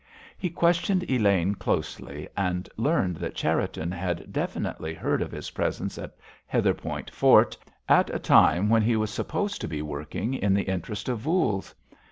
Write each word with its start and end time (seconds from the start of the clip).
He 0.35 0.49
questioned 0.49 1.07
Elaine 1.11 1.53
closely, 1.53 2.27
and 2.35 2.67
learned 2.75 3.17
that 3.17 3.35
Cherriton 3.35 3.91
had 3.91 4.33
definitely 4.33 4.95
heard 4.95 5.21
of 5.21 5.29
his 5.31 5.51
presence 5.51 5.99
at 5.99 6.15
Heatherpoint 6.51 7.11
Fort 7.11 7.55
at 7.87 8.09
a 8.09 8.17
time 8.17 8.67
when 8.67 8.81
he 8.81 8.95
was 8.95 9.11
supposed 9.11 9.61
to 9.61 9.67
be 9.67 9.83
working 9.83 10.33
in 10.33 10.55
the 10.55 10.63
interest 10.63 11.07
of 11.07 11.19
Voules. 11.19 11.75